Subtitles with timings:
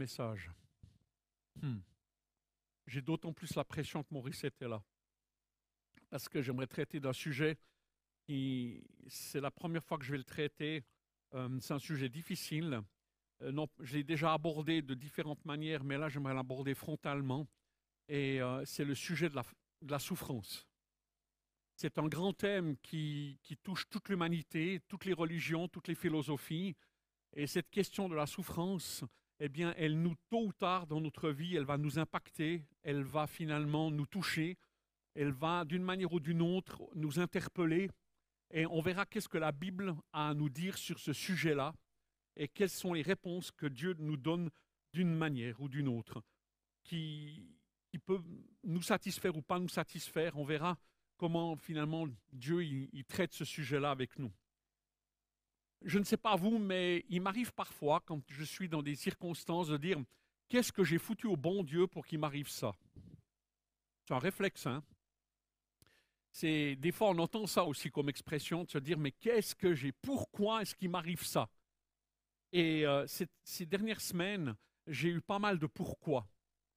[0.00, 0.50] message.
[1.60, 1.80] Hmm.
[2.86, 4.82] J'ai d'autant plus la pression que Maurice était là.
[6.08, 7.58] Parce que j'aimerais traiter d'un sujet
[8.22, 10.82] qui, c'est la première fois que je vais le traiter.
[11.34, 12.80] Euh, c'est un sujet difficile.
[13.42, 17.46] Euh, non, je l'ai déjà abordé de différentes manières, mais là, j'aimerais l'aborder frontalement.
[18.08, 19.44] Et euh, c'est le sujet de la,
[19.82, 20.66] de la souffrance.
[21.76, 26.74] C'est un grand thème qui, qui touche toute l'humanité, toutes les religions, toutes les philosophies.
[27.34, 29.04] Et cette question de la souffrance,
[29.40, 33.02] eh bien, elle nous, tôt ou tard dans notre vie, elle va nous impacter, elle
[33.02, 34.58] va finalement nous toucher,
[35.14, 37.90] elle va d'une manière ou d'une autre nous interpeller.
[38.52, 41.72] Et on verra qu'est-ce que la Bible a à nous dire sur ce sujet-là
[42.36, 44.50] et quelles sont les réponses que Dieu nous donne
[44.92, 46.22] d'une manière ou d'une autre,
[46.84, 47.56] qui,
[47.88, 48.26] qui peuvent
[48.64, 50.36] nous satisfaire ou pas nous satisfaire.
[50.36, 50.76] On verra
[51.16, 54.32] comment finalement Dieu traite ce sujet-là avec nous.
[55.82, 59.68] Je ne sais pas vous, mais il m'arrive parfois, quand je suis dans des circonstances,
[59.68, 59.98] de dire
[60.48, 62.72] Qu'est-ce que j'ai foutu au bon Dieu pour qu'il m'arrive ça?
[64.04, 64.82] C'est un réflexe, hein.
[66.32, 69.74] C'est, Des fois, on entend ça aussi comme expression, de se dire Mais qu'est-ce que
[69.74, 71.48] j'ai Pourquoi est-ce qu'il m'arrive ça?
[72.52, 73.06] Et euh,
[73.44, 74.56] ces dernières semaines,
[74.86, 76.26] j'ai eu pas mal de pourquoi.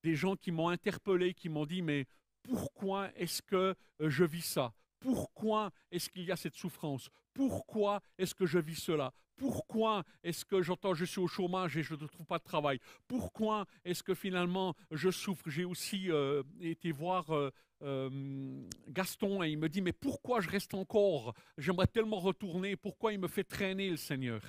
[0.03, 2.05] Des gens qui m'ont interpellé, qui m'ont dit Mais
[2.43, 4.73] pourquoi est-ce que euh, je vis ça?
[5.03, 7.09] Pourquoi est-ce qu'il y a cette souffrance?
[7.33, 9.11] Pourquoi est-ce que je vis cela?
[9.35, 12.79] Pourquoi est-ce que j'entends je suis au chômage et je ne trouve pas de travail?
[13.07, 15.49] Pourquoi est-ce que finalement je souffre?
[15.49, 17.51] J'ai aussi euh, été voir euh,
[17.81, 21.33] euh, Gaston et il me dit mais pourquoi je reste encore?
[21.57, 22.77] J'aimerais tellement retourner.
[22.77, 24.41] Pourquoi il me fait traîner le Seigneur?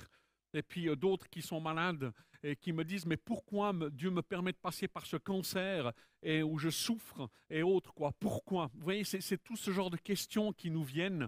[0.53, 2.13] Et puis d'autres qui sont malades
[2.45, 5.91] et qui me disent mais pourquoi Dieu me permet de passer par ce cancer
[6.23, 8.11] où je souffre et autres quoi?
[8.19, 8.69] Pourquoi?
[8.75, 11.27] Vous voyez c'est tout ce genre de questions qui nous viennent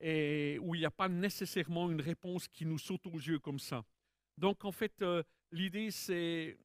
[0.00, 3.60] et où il n'y a pas nécessairement une réponse qui nous saute aux yeux comme
[3.60, 3.84] ça.
[4.36, 5.22] Donc en fait euh,
[5.52, 6.58] l'idée c'est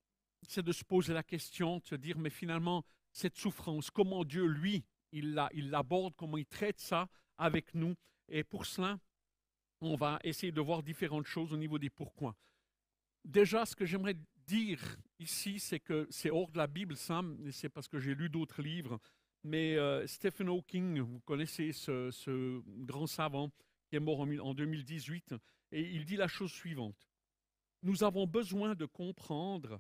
[0.57, 4.83] de se poser la question de se dire mais finalement cette souffrance comment Dieu lui
[5.11, 5.35] il
[5.69, 7.07] l'aborde comment il traite ça
[7.37, 7.95] avec nous?
[8.29, 8.99] Et pour cela
[9.79, 12.35] on va essayer de voir différentes choses au niveau des pourquoi
[13.25, 14.15] Déjà, ce que j'aimerais
[14.47, 16.95] dire ici, c'est que c'est hors de la Bible,
[17.45, 18.99] et c'est parce que j'ai lu d'autres livres,
[19.43, 23.51] mais euh, Stephen Hawking, vous connaissez ce, grand savant
[23.89, 25.35] qui est mort en, en 2018,
[25.71, 27.09] et il dit la chose suivante.
[27.83, 29.79] Nous avons besoin de comprendre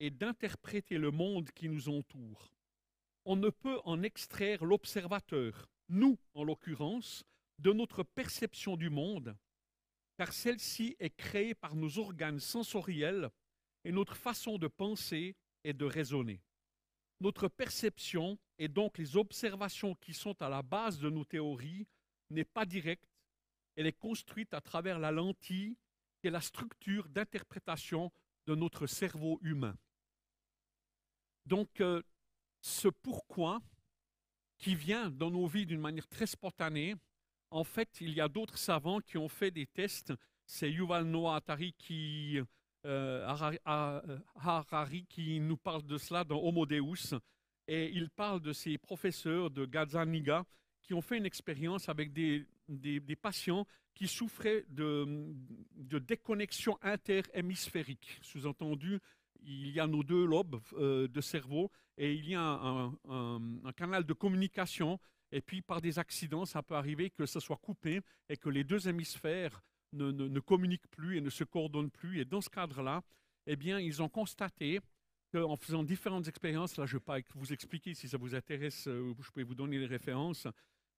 [0.00, 2.52] et d'interpréter le monde qui nous entoure.
[3.24, 7.24] On ne peut en extraire l'observateur, nous en l'occurrence,
[7.58, 9.36] de notre perception du monde,
[10.16, 13.30] car celle-ci est créée par nos organes sensoriels
[13.84, 16.40] et notre façon de penser et de raisonner.
[17.20, 21.86] Notre perception et donc les observations qui sont à la base de nos théories
[22.30, 23.08] n'est pas directe,
[23.76, 25.76] elle est construite à travers la lentille
[26.22, 28.12] et la structure d'interprétation
[28.46, 29.76] de notre cerveau humain.
[31.46, 32.02] Donc, euh,
[32.60, 33.60] ce pourquoi
[34.58, 36.94] qui vient dans nos vies d'une manière très spontanée,
[37.54, 40.12] en fait, il y a d'autres savants qui ont fait des tests.
[40.44, 41.40] C'est Yuval Noah
[41.78, 42.40] qui,
[42.84, 47.14] euh, Harari qui nous parle de cela dans Homo Deus.
[47.68, 50.44] Et il parle de ces professeurs de Gazaniga
[50.82, 52.44] qui ont fait une expérience avec des,
[53.22, 55.06] patients qui souffraient de,
[55.76, 58.18] déconnexion interhémisphérique.
[58.20, 58.98] Sous-entendu,
[59.44, 62.42] il y a nos deux lobes euh, de cerveau et il y a
[63.08, 64.98] un, canal de communication
[65.34, 68.62] et puis, par des accidents, ça peut arriver que ce soit coupé et que les
[68.62, 72.20] deux hémisphères ne, ne, communiquent plus et ne se coordonnent plus.
[72.20, 73.02] Et dans ce cadre-là,
[73.48, 74.78] eh bien, ils ont constaté
[75.32, 78.86] qu'en faisant différentes expériences, là, je ne vais pas vous expliquer si ça vous intéresse,
[78.86, 80.46] euh, je peux vous donner les références.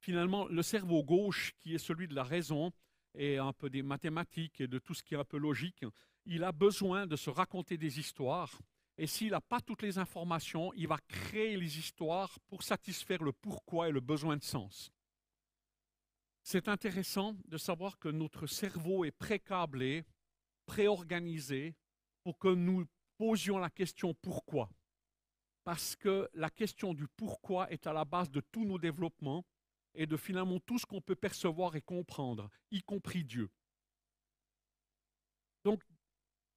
[0.01, 2.73] Finalement, le cerveau gauche, qui est celui de la raison
[3.15, 5.83] et un peu des mathématiques et de tout ce qui est un peu logique,
[6.27, 8.61] il a besoin de se raconter des histoires
[8.99, 13.33] et s'il n'a pas toutes les informations, il va créer les histoires pour satisfaire le
[13.33, 14.91] pourquoi et le besoin de sens.
[16.43, 20.05] C'est intéressant de savoir que notre cerveau est pré-câblé,
[20.65, 21.75] pré-organisé
[22.23, 22.87] pour que nous
[23.19, 24.71] posions la question pourquoi.
[25.65, 29.45] Parce que la question du pourquoi est à la base de tous nos développements
[29.95, 33.51] et de finalement tout ce qu'on peut percevoir et comprendre, y compris Dieu.
[35.65, 35.83] Donc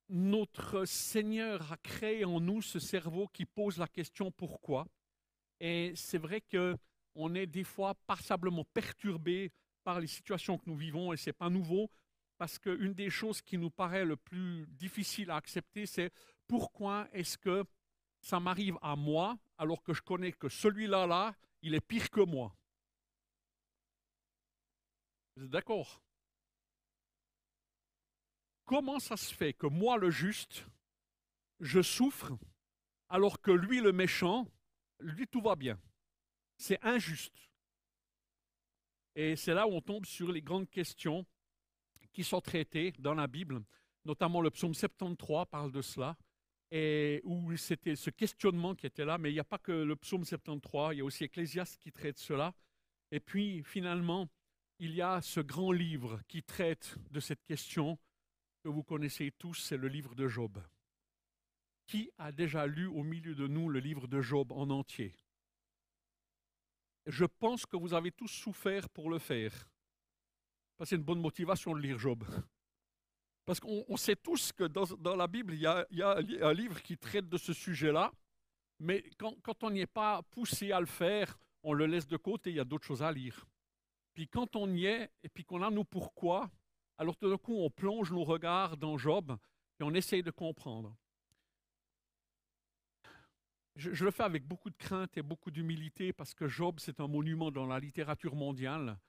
[0.09, 4.87] notre Seigneur a créé en nous ce cerveau qui pose la question pourquoi.
[5.59, 6.75] Et c'est vrai que
[7.15, 9.51] on est des fois passablement perturbé
[9.83, 11.89] par les situations que nous vivons et c'est pas nouveau
[12.37, 16.11] parce qu'une des choses qui nous paraît le plus difficile à accepter, c'est
[16.47, 17.65] pourquoi est-ce que
[18.21, 22.21] ça m'arrive à moi alors que je connais que celui-là, là, il est pire que
[22.21, 22.55] moi?
[25.35, 26.01] Vous êtes d'accord?
[28.69, 30.63] Comment ça se fait que moi, le juste,
[31.59, 32.37] je souffre,
[33.09, 34.45] alors que lui, le méchant,
[34.99, 35.79] lui, tout va bien?
[36.55, 37.49] C'est injuste.
[39.15, 41.25] Et c'est là où on tombe sur les grandes questions
[42.13, 43.59] qui sont traitées dans la Bible,
[44.05, 46.15] notamment le psaume 73 parle de cela,
[46.69, 49.95] et où c'était ce questionnement qui était là, mais il n'y a pas que le
[49.95, 52.53] psaume 73, il y a aussi Ecclésiaste qui traite cela.
[53.09, 54.29] Et puis finalement,
[54.77, 57.97] il y a ce grand livre qui traite de cette question
[58.59, 60.61] que vous connaissez tous, c'est le livre de Job.
[61.87, 65.15] Qui a déjà lu au milieu de nous le livre de Job en entier?
[67.05, 69.69] Je pense que vous avez tous souffert pour le faire.
[70.83, 72.23] C'est une bonne motivation de lire Job.
[73.45, 77.27] Parce qu'on sait tous que dans, la Bible, il y, a, un livre qui traite
[77.27, 78.11] de ce sujet-là,
[78.79, 82.51] mais quand, on n'y est pas poussé à le faire, on le laisse de côté,
[82.51, 83.45] il y a d'autres choses à lire.
[84.13, 86.49] Puis quand on y est, et puis qu'on a nos pourquoi,
[86.99, 89.35] alors tout d'un coup, on plonge nos regards dans Job,
[89.79, 90.95] et on essaye de comprendre.
[93.77, 97.07] Je, le fais avec beaucoup de crainte et beaucoup d'humilité parce que Job, c'est un
[97.07, 98.99] monument dans la littérature mondiale.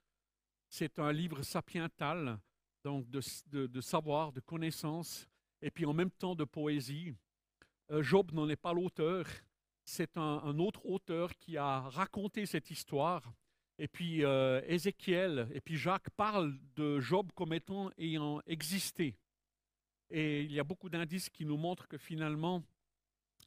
[0.69, 2.39] C'est un livre sapiental,
[2.85, 5.27] donc de, savoir, de connaissance,
[5.61, 7.13] et puis en même temps de poésie.
[7.91, 9.25] Euh, Job n'en est pas l'auteur,
[9.83, 13.33] c'est un, autre auteur qui a raconté cette histoire.
[13.81, 19.17] Et puis euh, Ézéchiel et puis Jacques parlent de Job comme étant ayant existé.
[20.11, 22.61] Et il y a beaucoup d'indices qui nous montrent que finalement,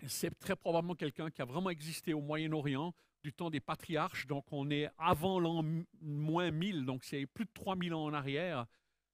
[0.08, 2.92] c'est très probablement quelqu'un qui a vraiment existé au Moyen-Orient
[3.22, 4.26] du temps des patriarches.
[4.26, 5.64] Donc on est avant l'an
[6.00, 8.66] moins 1000, donc c'est plus de 3000 ans en arrière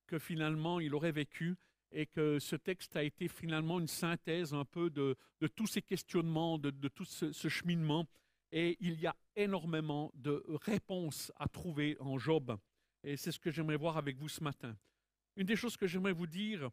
[0.07, 1.59] que finalement il aurait vécu
[1.93, 5.19] et que ce texte a été finalement une synthèse un peu de,
[5.55, 8.07] tous ces questionnements, de, tout ce, cheminement.
[8.53, 12.59] Et il y a énormément de réponses à trouver en Job.
[13.03, 14.77] Et c'est ce que j'aimerais voir avec vous ce matin.
[15.37, 16.71] Une des choses que j'aimerais vous dire,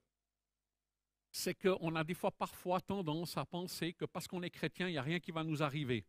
[1.31, 4.94] c'est qu'on a des fois parfois tendance à penser que parce qu'on est chrétien, il
[4.94, 6.06] n'y a rien qui va nous arriver.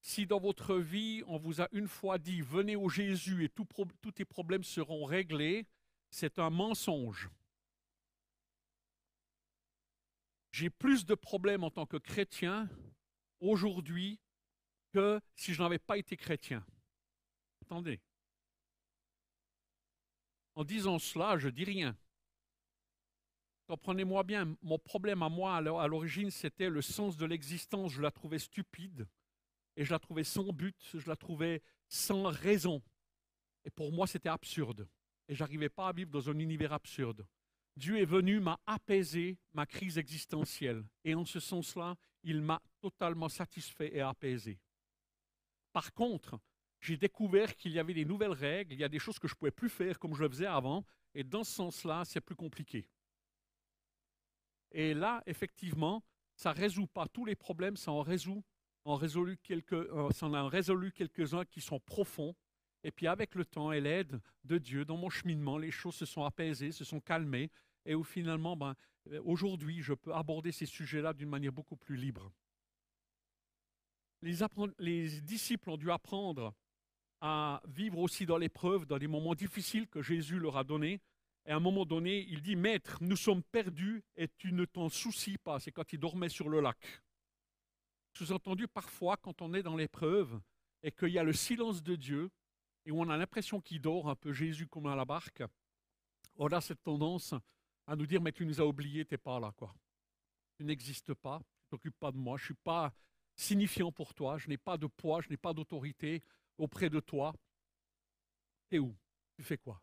[0.00, 4.12] Si dans votre vie, on vous a une fois dit, venez au Jésus et tous
[4.12, 5.66] tes problèmes seront réglés,
[6.08, 7.28] c'est un mensonge.
[10.52, 12.68] J'ai plus de problèmes en tant que chrétien
[13.40, 14.18] aujourd'hui
[14.92, 16.64] que si je n'avais pas été chrétien.
[17.62, 18.00] Attendez.
[20.54, 21.96] En disant cela, je dis rien.
[23.66, 27.92] Comprenez-moi bien, mon problème à moi à l'origine, c'était le sens de l'existence.
[27.92, 29.06] Je la trouvais stupide
[29.76, 32.82] et je la trouvais sans but, je la trouvais sans raison.
[33.64, 34.88] Et pour moi, c'était absurde.
[35.28, 37.26] Et j'arrivais pas à vivre dans un univers absurde.
[37.76, 40.84] Dieu est venu, m'a apaisé ma crise existentielle.
[41.04, 44.58] Et en ce sens-là, il m'a totalement satisfait et apaisé.
[45.72, 46.38] Par contre,
[46.80, 49.34] j'ai découvert qu'il y avait des nouvelles règles, il y a des choses que je
[49.34, 50.84] ne pouvais plus faire comme je le faisais avant,
[51.14, 52.88] et dans ce sens-là, c'est plus compliqué.
[54.72, 56.02] Et là, effectivement,
[56.36, 58.42] ça ne résout pas tous les problèmes, ça en résout,
[59.42, 62.34] quelques, euh, ça en a résolu quelques-uns qui sont profonds.
[62.82, 66.06] Et puis avec le temps et l'aide de Dieu, dans mon cheminement, les choses se
[66.06, 67.50] sont apaisées, se sont calmées,
[67.84, 68.74] et où finalement, ben,
[69.10, 72.32] euh, aujourd'hui, je peux aborder ces sujets-là d'une manière beaucoup plus libre.
[74.22, 74.38] Les,
[74.78, 76.54] les, disciples ont dû apprendre
[77.20, 81.00] à vivre aussi dans l'épreuve, dans des moments difficiles que Jésus leur a donnés.
[81.46, 84.88] Et à un moment donné, il dit, Maître, nous sommes perdus et tu ne t'en
[84.88, 85.58] soucies pas.
[85.58, 87.02] C'est quand il dormait sur le lac.
[88.12, 90.40] Sous-entendu, parfois, quand on est dans l'épreuve
[90.82, 92.30] et qu'il y a le silence de Dieu
[92.84, 95.42] et où on a l'impression qu'il dort un peu Jésus comme à la barque,
[96.36, 97.34] on a cette tendance
[97.86, 99.74] à nous dire, mais tu nous as oubliés, tu n'es pas là, quoi.
[100.56, 102.92] Tu n'existes pas, tu t'occupes pas de moi, je ne suis pas
[103.40, 106.22] signifiant pour toi, je n'ai pas de poids, je n'ai pas d'autorité
[106.58, 107.34] auprès de toi.
[108.70, 108.94] Et où?
[109.36, 109.80] Tu fais quoi?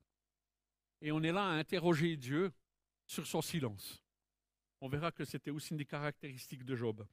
[1.02, 2.52] Et on est là à interroger Dieu
[3.06, 4.04] sur son silence.
[4.82, 7.06] On verra que c'était aussi une des caractéristiques de Job.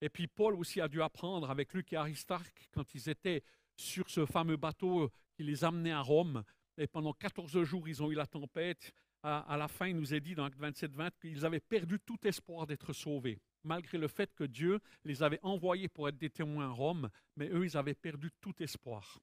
[0.00, 3.42] Et puis Paul aussi a dû apprendre avec Luc et Aristarque quand ils étaient
[3.76, 6.44] sur ce fameux bateau qui les amenait à Rome.
[6.76, 8.92] Et pendant 14 jours, ils ont eu la tempête
[9.22, 12.66] à, la fin, il nous est dit dans Acte 27-20 qu'ils avaient perdu tout espoir
[12.66, 16.72] d'être sauvés, malgré le fait que Dieu les avait envoyés pour être des témoins à
[16.72, 19.18] Rome, mais eux, ils avaient perdu tout espoir.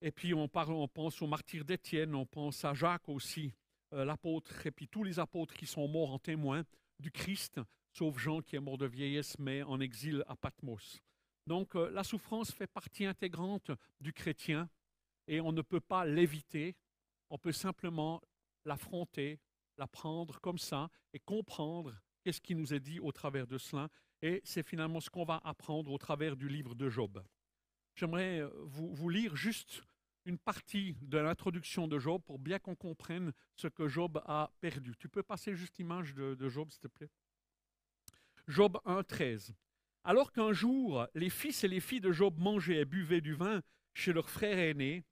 [0.00, 3.54] Et puis on, parle, on pense au martyr d'Étienne, on pense à Jacques aussi,
[3.92, 6.64] euh, l'apôtre, et puis tous les apôtres qui sont morts en témoin
[6.98, 7.60] du Christ,
[7.92, 11.00] sauf Jean qui est mort de vieillesse, mais en exil à Patmos.
[11.46, 14.68] Donc euh, la souffrance fait partie intégrante du chrétien
[15.28, 16.76] et on ne peut pas l'éviter,
[17.30, 18.20] on peut simplement
[18.64, 19.40] l'affronter,
[19.78, 21.94] la prendre comme ça et comprendre
[22.26, 23.88] qu'est-ce qui nous est dit au travers de cela.
[24.20, 27.22] Et c'est finalement ce qu'on va apprendre au travers du livre de Job.
[27.94, 29.84] J'aimerais euh, vous, lire juste
[30.24, 34.96] une partie de l'introduction de Job pour bien qu'on comprenne ce que Job a perdu.
[34.98, 37.10] Tu peux passer juste l'image de, de Job, s'il te plaît?
[38.48, 39.54] Job 1, 13.
[40.02, 43.62] Alors qu'un jour, les fils et les filles de Job mangeaient et buvaient du vin
[43.94, 45.04] chez leur frère aîné,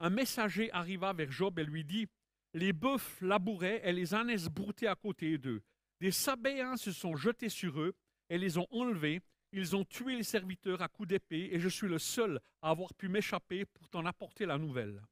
[0.00, 2.08] un messager arriva vers Job et lui dit
[2.52, 5.62] Les bœufs labouraient et les ânes broutaient à côté d'eux.
[6.00, 7.94] Des Sabéens se sont jetés sur eux
[8.30, 9.20] et les ont enlevés.
[9.52, 12.94] Ils ont tué les serviteurs à coups d'épée et je suis le seul à avoir
[12.94, 15.02] pu m'échapper pour t'en apporter la nouvelle.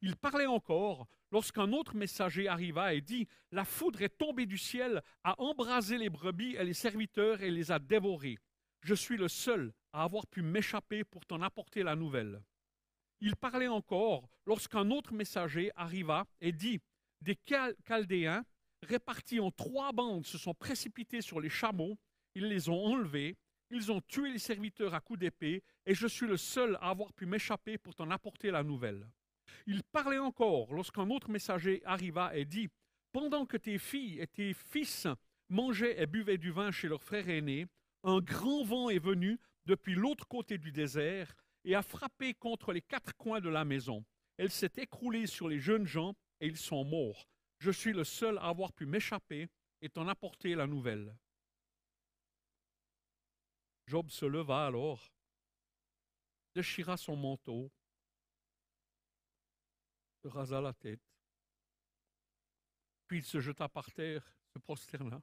[0.00, 5.02] Il parlait encore lorsqu'un autre messager arriva et dit La foudre est tombée du ciel,
[5.24, 8.38] a embrasé les brebis et les serviteurs et les a dévorés.
[8.80, 12.40] Je suis le seul à avoir pu m'échapper pour t'en apporter la nouvelle.
[13.20, 16.80] Il parlait encore lorsqu'un autre messager arriva et dit
[17.20, 17.38] Des
[17.86, 18.44] Chaldéens,
[18.84, 21.98] répartis en trois bandes, se sont précipités sur les chameaux,
[22.34, 23.36] ils les ont enlevés,
[23.70, 27.12] ils ont tué les serviteurs à coups d'épée, et je suis le seul à avoir
[27.12, 29.08] pu m'échapper pour t'en apporter la nouvelle.
[29.66, 32.68] Il parlait encore lorsqu'un autre messager arriva et dit
[33.12, 35.06] Pendant que tes filles et tes fils
[35.48, 37.66] mangeaient et buvaient du vin chez leur frère aîné,
[38.02, 42.82] un grand vent est venu depuis l'autre côté du désert et a frappé contre les
[42.82, 44.04] quatre coins de la maison.
[44.36, 47.28] Elle s'est écroulée sur les jeunes gens et ils sont morts.
[47.64, 49.48] Je suis le seul à avoir pu m'échapper
[49.80, 51.16] et t'en apporter la nouvelle.
[53.86, 55.10] Job se leva alors,
[56.54, 57.72] déchira son manteau,
[60.22, 61.00] se rasa la tête,
[63.06, 65.22] puis il se jeta par terre, se prosterna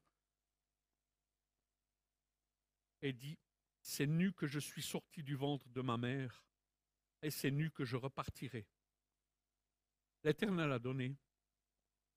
[3.04, 3.38] et dit
[3.84, 6.44] c'est nu que je suis sorti du ventre de ma mère,
[7.22, 8.66] et c'est nu que je repartirai.
[10.24, 11.16] L'Éternel a donné,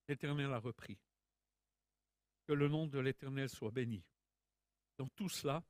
[0.08, 0.98] l'Éternel a repris.
[2.46, 4.04] Que le nom de l'Éternel soit béni.
[4.98, 5.64] Dans tout cela,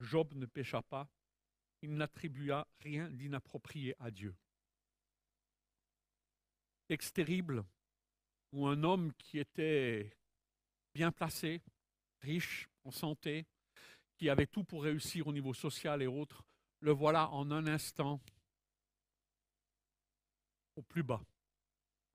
[0.00, 1.08] Job ne pécha pas,
[1.82, 4.34] il n'attribua rien d'inapproprié à Dieu.
[6.86, 7.64] Texte terrible
[8.52, 10.16] où un homme qui était
[10.94, 11.62] bien placé,
[12.20, 13.46] riche, en santé,
[14.16, 16.44] qui avait tout pour réussir au niveau social et autres,
[16.80, 18.20] le voilà en un instant
[20.76, 21.22] au plus bas.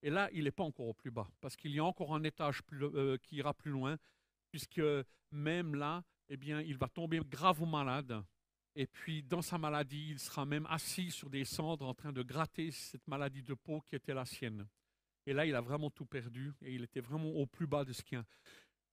[0.03, 2.23] Et là, il n'est pas encore au plus bas, parce qu'il y a encore un
[2.23, 3.97] étage euh, qui ira plus loin,
[4.51, 4.81] puisque
[5.31, 8.21] même là, eh bien, il va tomber gravement malade.
[8.75, 12.21] Et puis, dans sa maladie, il sera même assis sur des cendres en train de
[12.21, 14.67] gratter cette maladie de peau qui était la sienne.
[15.25, 17.93] Et là, il a vraiment tout perdu et il était vraiment au plus bas de
[17.93, 18.25] ce qu'il y a.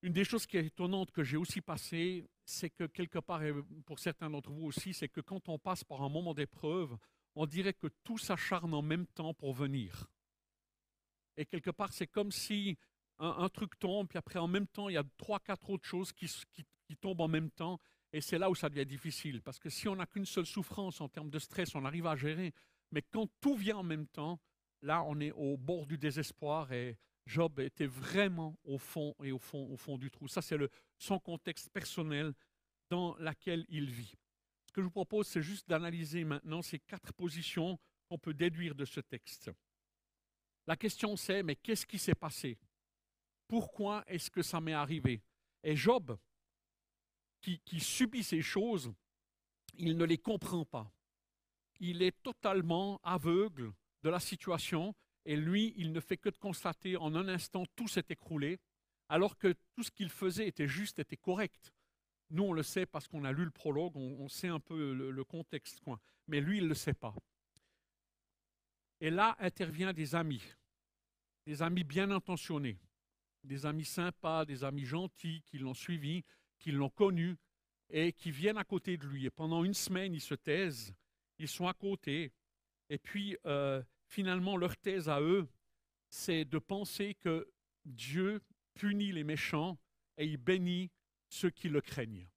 [0.03, 3.53] Une des choses qui est étonnante que j'ai aussi passé, c'est que quelque part, et
[3.85, 6.97] pour certains d'entre vous aussi, c'est que quand on passe par un moment d'épreuve,
[7.35, 10.09] on dirait que tout s'acharne en même temps pour venir.
[11.37, 12.77] Et quelque part, c'est comme si
[13.19, 16.13] un, truc tombe, puis après, en même temps, il y a trois, quatre autres choses
[16.13, 16.27] qui,
[16.85, 17.79] qui tombent en même temps.
[18.13, 19.43] Et c'est là où ça devient difficile.
[19.43, 22.17] Parce que si on n'a qu'une seule souffrance en termes de stress, on arrive à
[22.17, 22.53] gérer.
[22.91, 24.41] Mais quand tout vient en même temps,
[24.83, 26.97] là, on est au bord du désespoir et
[27.27, 30.27] Job était vraiment au fond et au fond, au fond du trou.
[30.27, 30.59] Ça, c'est
[30.99, 32.33] son contexte personnel
[32.89, 34.15] dans lequel il vit.
[34.67, 38.75] Ce que je vous propose, c'est juste d'analyser maintenant ces quatre positions qu'on peut déduire
[38.75, 39.51] de ce texte.
[40.71, 42.57] La question c'est, mais qu'est-ce qui s'est passé?
[43.49, 45.21] Pourquoi est-ce que ça m'est arrivé?
[45.65, 46.17] Et Job,
[47.41, 48.95] qui, subit ces choses,
[49.75, 50.89] il ne les comprend pas.
[51.81, 53.73] Il est totalement aveugle
[54.05, 57.89] de la situation et lui, il ne fait que de constater en un instant tout
[57.89, 58.61] s'est écroulé,
[59.09, 61.75] alors que tout ce qu'il faisait était juste, était correct.
[62.31, 65.25] Nous, on le sait parce qu'on a lu le prologue, on, sait un peu le,
[65.25, 65.99] contexte, quoi.
[66.29, 67.17] mais lui, il ne le sait pas.
[69.01, 70.45] Et là intervient des amis,
[71.47, 72.79] des amis bien intentionnés,
[73.45, 76.25] des amis sympas, des amis gentils qui l'ont suivi,
[76.59, 77.37] qui l'ont connu
[77.89, 79.27] et qui viennent à côté de lui.
[79.27, 80.95] Et pendant une semaine, ils se taisent,
[81.39, 82.33] ils sont à côté.
[82.89, 85.49] Et puis, euh, finalement, leur thèse à eux,
[86.09, 87.51] c'est de penser que
[87.85, 88.41] Dieu
[88.75, 89.79] punit les méchants
[90.17, 90.91] et il bénit
[91.29, 92.29] ceux qui le craignent.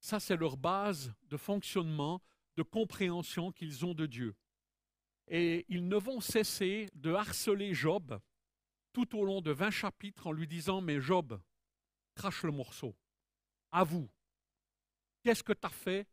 [0.00, 2.22] Ça, c'est leur base de fonctionnement,
[2.56, 4.34] de compréhension qu'ils ont de Dieu.
[5.28, 8.18] Et ils ne vont cesser de harceler Job
[8.92, 11.40] tout au long de 20 chapitres en lui disant, mais Job,
[12.14, 12.94] crache le morceau.
[13.72, 14.08] Avoue,
[15.22, 16.06] qu'est-ce que tu as fait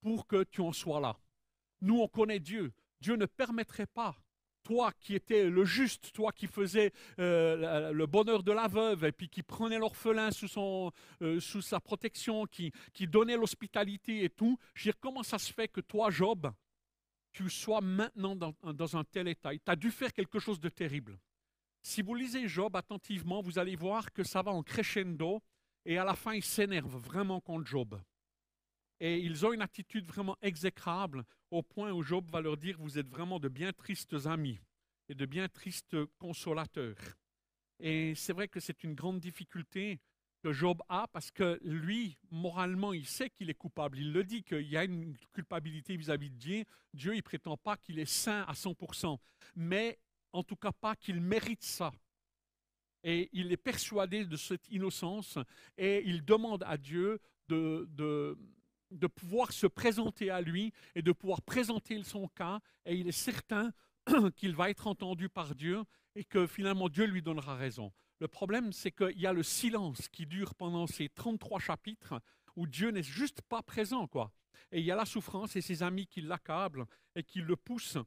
[0.00, 1.18] pour que tu en sois là?
[1.80, 2.72] Nous, on connaît Dieu.
[3.00, 4.16] Dieu ne permettrait pas,
[4.62, 9.12] toi qui étais le juste, toi qui faisais euh, le bonheur de la veuve et
[9.12, 10.90] puis qui prenait l'orphelin sous,
[11.22, 15.68] euh, sous sa protection, qui, qui donnait l'hospitalité et tout, je comment ça se fait
[15.68, 16.52] que toi, Job,
[17.32, 21.18] tu sois maintenant dans, un tel état Tu as dû faire quelque chose de terrible.
[21.80, 25.42] Si vous lisez Job attentivement, vous allez voir que ça va en crescendo
[25.84, 28.00] et à la fin, il s'énerve vraiment contre Job.
[29.00, 32.98] Et ils ont une attitude vraiment exécrable au point où Job va leur dire, vous
[32.98, 34.60] êtes vraiment de bien tristes amis
[35.08, 36.98] et de bien tristes consolateurs.
[37.80, 39.98] Et c'est vrai que c'est une grande difficulté
[40.42, 43.98] que Job a parce que lui, moralement, il sait qu'il est coupable.
[43.98, 46.64] Il le dit qu'il y a une culpabilité vis-à-vis de Dieu.
[46.92, 49.18] Dieu, il prétend pas qu'il est saint à 100%,
[49.54, 49.98] mais
[50.32, 51.92] en tout cas pas qu'il mérite ça.
[53.04, 55.38] Et il est persuadé de cette innocence
[55.76, 58.38] et il demande à Dieu de, de,
[58.90, 62.60] de pouvoir se présenter à lui et de pouvoir présenter son cas.
[62.84, 63.72] Et il est certain
[64.36, 65.82] qu'il va être entendu par Dieu
[66.14, 67.92] et que finalement Dieu lui donnera raison.
[68.20, 72.20] Le problème, c'est qu'il y a le silence qui dure pendant ces 33 chapitres
[72.56, 74.32] où Dieu n'est juste pas présent, quoi.
[74.70, 77.98] Et il y a la souffrance et ses amis qui l'accablent et qui le poussent.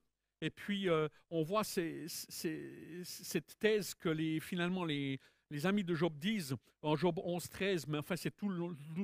[0.42, 5.20] Et puis, euh, on voit cette thèse que finalement les,
[5.50, 8.50] les, amis de Job disent en Job 11, 13, mais enfin, c'est tout,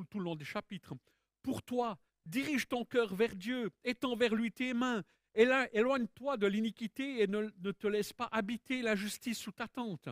[0.10, 0.94] tout, le long des chapitres.
[1.42, 5.04] Pour toi, dirige ton cœur vers Dieu, étends vers lui tes mains,
[5.34, 10.10] éloigne-toi de l'iniquité et ne, ne te laisse pas habiter la justice sous ta tente.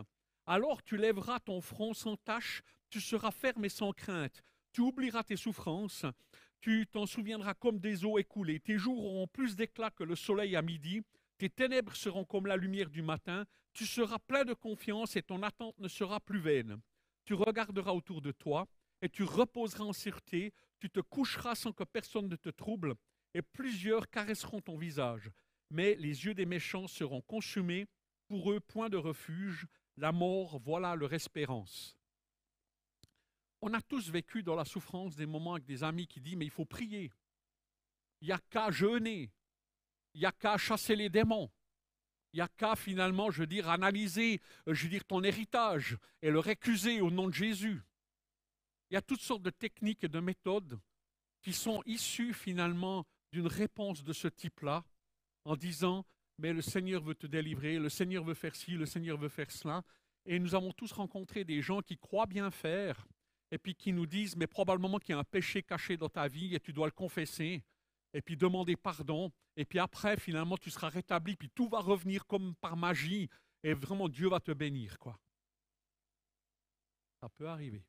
[0.50, 4.42] Alors tu lèveras ton front sans tache, tu seras ferme et sans crainte,
[4.72, 6.04] tu oublieras tes souffrances,
[6.60, 10.56] tu t'en souviendras comme des eaux écoulées, tes jours auront plus d'éclat que le soleil
[10.56, 11.02] à midi,
[11.38, 15.44] tes ténèbres seront comme la lumière du matin, tu seras plein de confiance et ton
[15.44, 16.80] attente ne sera plus vaine.
[17.26, 18.66] Tu regarderas autour de toi
[19.02, 22.96] et tu reposeras en sûreté, tu te coucheras sans que personne ne te trouble,
[23.34, 25.30] et plusieurs caresseront ton visage.
[25.70, 27.86] Mais les yeux des méchants seront consumés,
[28.26, 29.66] pour eux point de refuge,
[30.00, 31.96] la mort, voilà leur espérance.
[33.60, 36.46] On a tous vécu dans la souffrance des moments avec des amis qui disent Mais
[36.46, 37.12] il faut prier.
[38.22, 39.30] Il n'y a qu'à jeûner.
[40.14, 41.50] Il n'y a qu'à chasser les démons.
[42.32, 46.38] Il n'y a qu'à finalement, je veux dire, analyser, euh, je ton héritage et le
[46.38, 47.82] récuser au nom de Jésus.
[48.90, 50.80] Il y a toutes sortes de techniques et de méthodes
[51.42, 54.84] qui sont issues finalement d'une réponse de ce type-là,
[55.44, 56.04] en disant
[56.40, 59.50] mais le Seigneur veut te délivrer, le Seigneur veut faire ci, le Seigneur veut faire
[59.50, 59.84] cela.
[60.24, 63.06] Et nous avons tous rencontré des gens qui croient bien faire,
[63.50, 66.28] et puis qui nous disent, mais probablement qu'il y a un péché caché dans ta
[66.28, 67.62] vie et tu dois le confesser,
[68.12, 72.26] et puis demander pardon, et puis après, finalement, tu seras rétabli, puis tout va revenir
[72.26, 73.28] comme par magie,
[73.62, 75.18] et vraiment Dieu va te bénir, quoi.
[77.20, 77.84] Ça peut arriver.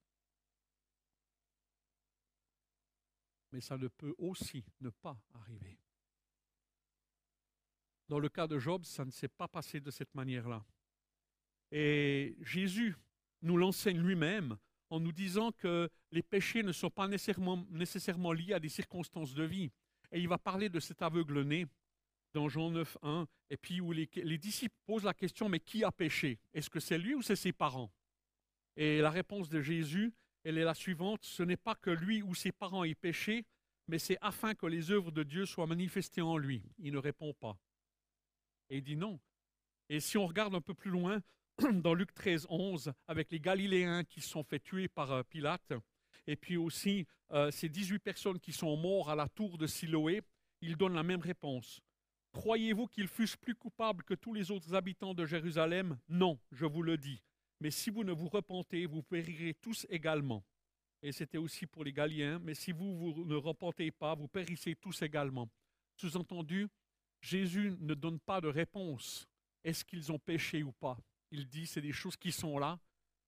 [3.52, 5.81] Mais ça ne peut aussi ne pas arriver.
[8.12, 10.66] Dans le cas de Job, ça ne s'est pas passé de cette manière-là.
[11.72, 12.94] Et Jésus
[13.42, 14.58] nous l'enseigne lui-même
[14.90, 19.46] en nous disant que les péchés ne sont pas nécessairement, liés à des circonstances de
[19.46, 19.72] vie.
[20.12, 21.68] Et il va parler de cet aveugle-né
[22.34, 25.86] dans Jean 9, 1, et puis où les, les disciples posent la question, mais qui
[25.86, 26.38] a péché?
[26.54, 27.94] Est-ce que c'est lui ou c'est ses parents?
[28.76, 32.36] Et la réponse de Jésus, elle est la suivante, ce n'est pas que lui ou
[32.36, 33.46] ses parents aient péché,
[33.88, 36.62] mais c'est afin que les œuvres de Dieu soient manifestées en lui.
[36.78, 37.58] Il ne répond pas.
[38.72, 39.20] Et il dit non.
[39.90, 41.22] Et si on regarde un peu plus loin,
[41.74, 45.74] dans Luc 13, 11, avec les Galiléens qui sont fait tuer par euh, Pilate,
[46.26, 50.22] et puis aussi euh, ces 18 personnes qui sont mortes à la tour de Siloé,
[50.62, 51.82] il donne la même réponse.
[52.32, 56.00] Croyez-vous qu'ils fussent plus coupables que tous les autres habitants de Jérusalem?
[56.08, 57.22] Non, je vous le dis.
[57.60, 60.46] Mais si vous ne vous repentez, vous périrez tous également.
[61.04, 64.76] Et c'était aussi pour les Galiléens, mais si vous, vous ne repentez pas, vous périssez
[64.76, 65.50] tous également.
[65.98, 66.70] Sous-entendu,
[67.22, 69.28] Jésus ne donne pas de réponse.
[69.64, 70.98] Est-ce qu'ils ont péché ou pas?
[71.30, 72.80] Il dit c'est des choses qui sont là.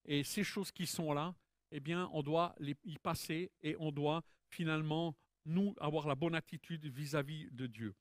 [0.05, 1.33] Et ces choses qui sont là,
[1.71, 6.35] eh bien, on doit les, y passer et on doit finalement, nous, avoir la bonne
[6.35, 7.95] attitude vis-à-vis de Dieu.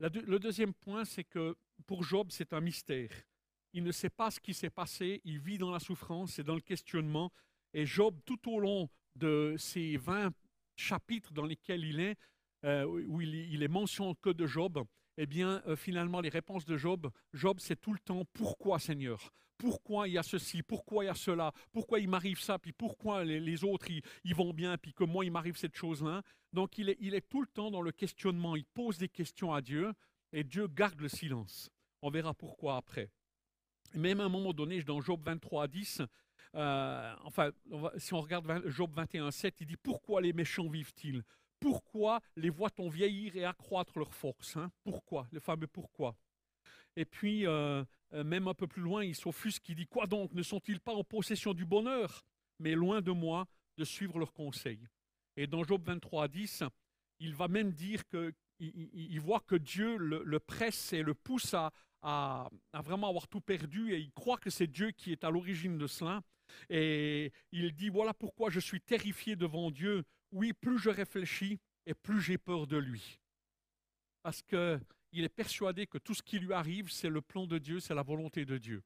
[0.00, 3.10] le deuxième point, c'est que pour Job, c'est un mystère.
[3.72, 6.54] Il ne sait pas ce qui s'est passé, il vit dans la souffrance et dans
[6.54, 7.32] le questionnement.
[7.72, 10.32] Et Job, tout au long de ces 20
[10.76, 12.16] chapitres dans lesquels il est,
[12.64, 14.82] euh, où il, est mention que de Job,
[15.16, 19.30] eh bien, euh, finalement, les réponses de Job, Job, c'est tout le temps pourquoi, Seigneur?
[19.58, 20.62] Pourquoi il y a ceci?
[20.62, 21.52] Pourquoi il y a cela?
[21.72, 22.58] Pourquoi il m'arrive ça?
[22.58, 23.86] Puis pourquoi les, autres,
[24.24, 24.76] ils, vont bien?
[24.78, 26.22] Puis que moi, il m'arrive cette chose-là?
[26.52, 28.56] Donc, il est, tout le temps dans le questionnement.
[28.56, 29.92] Il pose des questions à Dieu
[30.32, 31.70] et Dieu garde le silence.
[32.02, 33.10] On verra pourquoi après.
[33.94, 36.02] Même à un moment donné, dans Job 23, 10,
[36.56, 37.50] euh, enfin,
[37.96, 41.22] si on regarde Job 21, 7, il dit Pourquoi les méchants vivent-ils?
[41.64, 44.70] Pourquoi les voit-on vieillir et accroître leur force hein?
[44.82, 45.26] Pourquoi?
[45.32, 46.14] Le fameux pourquoi.
[46.94, 50.34] Et puis, euh, euh, même un peu plus loin, il s'offusque qui dit Quoi donc?
[50.34, 52.22] Ne sont-ils pas en possession du bonheur?
[52.58, 53.46] Mais loin de moi
[53.78, 54.86] de suivre leurs conseils.
[55.38, 56.64] Et dans Job 23, 10,
[57.20, 61.72] il va même dire qu'il il, voit que Dieu le, presse et le pousse à,
[62.02, 62.50] à,
[62.82, 65.86] vraiment avoir tout perdu et il croit que c'est Dieu qui est à l'origine de
[65.86, 66.20] cela.
[66.68, 71.94] Et il dit Voilà pourquoi je suis terrifié devant Dieu oui, plus je réfléchis et
[71.94, 73.20] plus j'ai peur de lui.
[74.22, 74.80] Parce qu'il
[75.12, 78.02] est persuadé que tout ce qui lui arrive, c'est le plan de Dieu, c'est la
[78.02, 78.82] volonté de Dieu.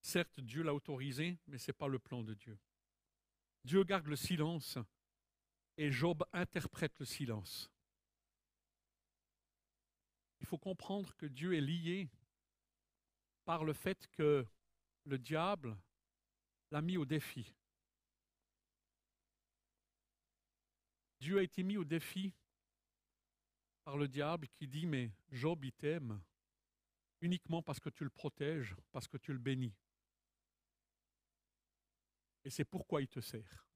[0.00, 2.58] Certes, Dieu l'a autorisé, mais ce n'est pas le plan de Dieu.
[3.64, 4.76] Dieu garde le silence
[5.76, 7.70] et Job interprète le silence.
[10.40, 12.08] Il faut comprendre que Dieu est lié
[13.44, 14.44] par le fait que
[15.04, 15.76] le diable
[16.72, 17.54] l'a mis au défi.
[21.20, 22.32] Dieu a été mis au défi
[23.84, 26.20] par le diable qui dit, mais Job, il t'aime
[27.20, 29.74] uniquement parce que tu le protèges, parce que tu le bénis.
[32.44, 33.66] Et c'est pourquoi il te sert.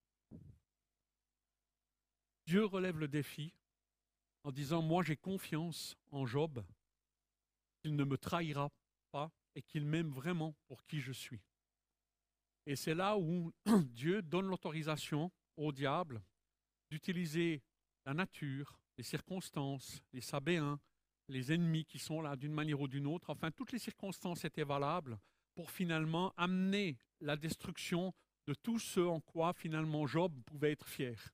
[2.46, 3.54] Dieu relève le défi
[4.44, 6.64] en disant, moi j'ai confiance en Job,
[7.80, 8.70] qu'il ne me trahira
[9.10, 11.42] pas et qu'il m'aime vraiment pour qui je suis.
[12.66, 13.52] Et c'est là où
[13.90, 16.22] Dieu donne l'autorisation au diable
[16.90, 17.62] d'utiliser
[18.04, 20.80] la nature, les circonstances, les Sabéens,
[21.28, 24.64] les ennemis qui sont là d'une manière ou d'une autre, enfin toutes les circonstances étaient
[24.64, 25.18] valables
[25.54, 28.12] pour finalement amener la destruction
[28.46, 31.32] de tout ce en quoi finalement Job pouvait être fier.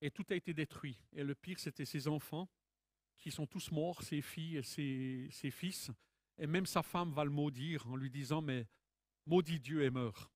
[0.00, 0.98] Et tout a été détruit.
[1.12, 2.48] Et le pire, c'était ses enfants,
[3.18, 4.62] qui sont tous morts, ses filles et
[5.30, 5.90] ses, fils.
[6.38, 8.66] Et même sa femme va le maudire en lui disant, mais
[9.26, 10.30] maudit Dieu et meurt.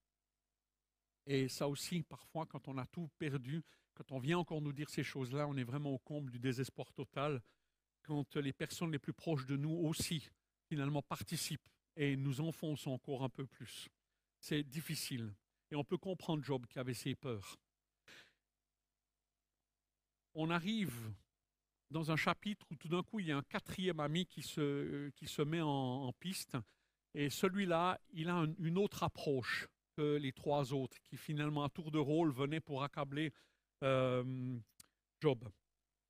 [1.25, 3.63] Et ça aussi, parfois, quand on a tout perdu,
[3.95, 6.91] quand on vient encore nous dire ces choses-là, on est vraiment au comble du désespoir
[6.93, 7.41] total.
[8.03, 10.29] Quand les personnes les plus proches de nous aussi,
[10.67, 13.87] finalement, participent et nous enfoncent encore un peu plus.
[14.39, 15.33] C'est difficile.
[15.71, 17.57] Et on peut comprendre Job qui avait ses peurs.
[20.33, 20.93] On arrive
[21.89, 25.09] dans un chapitre où tout d'un coup, il y a un quatrième ami qui se,
[25.11, 26.57] qui se met en, piste.
[27.13, 31.89] Et celui-là, il a une autre approche que les trois autres, qui finalement, à tour
[31.89, 33.31] de rôle, venaient pour accabler
[33.85, 34.57] euh,
[35.21, 35.47] Job.